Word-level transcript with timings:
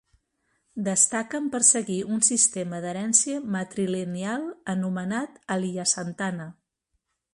Destaquen 0.85 1.49
per 1.55 1.59
seguir 1.67 1.97
un 2.15 2.23
sistema 2.29 2.79
d'herència 2.85 3.43
matrilineal 3.57 4.49
anomenat 4.77 5.41
Aliyasantana. 5.57 6.53